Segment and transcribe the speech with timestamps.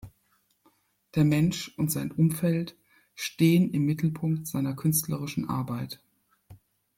[1.13, 2.75] Der Mensch und sein Umfeld
[3.13, 6.01] stehen im Mittelpunkt seiner künstlerischen Arbeit.